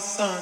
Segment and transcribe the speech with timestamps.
[0.00, 0.39] the sun.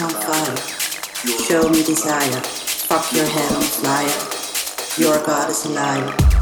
[0.00, 0.56] on fire.
[1.46, 2.40] Show me desire.
[2.40, 5.02] Fuck your head on fire.
[5.02, 6.37] Your God is a liar.